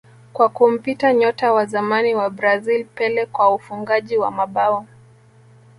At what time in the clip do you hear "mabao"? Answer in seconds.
4.31-4.87